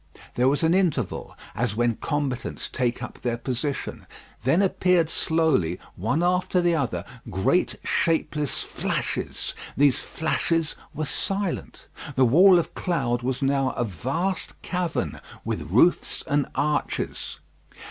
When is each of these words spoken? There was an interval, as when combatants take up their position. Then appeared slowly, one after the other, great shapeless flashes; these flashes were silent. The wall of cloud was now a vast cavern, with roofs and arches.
There 0.33 0.49
was 0.49 0.63
an 0.63 0.73
interval, 0.73 1.37
as 1.53 1.75
when 1.75 1.97
combatants 1.97 2.67
take 2.67 3.03
up 3.03 3.21
their 3.21 3.37
position. 3.37 4.07
Then 4.41 4.63
appeared 4.63 5.11
slowly, 5.11 5.79
one 5.95 6.23
after 6.23 6.59
the 6.59 6.73
other, 6.73 7.05
great 7.29 7.75
shapeless 7.83 8.61
flashes; 8.61 9.53
these 9.77 9.99
flashes 9.99 10.75
were 10.91 11.05
silent. 11.05 11.85
The 12.15 12.25
wall 12.25 12.57
of 12.57 12.73
cloud 12.73 13.21
was 13.21 13.43
now 13.43 13.73
a 13.73 13.83
vast 13.85 14.59
cavern, 14.63 15.21
with 15.45 15.69
roofs 15.69 16.23
and 16.25 16.47
arches. 16.55 17.37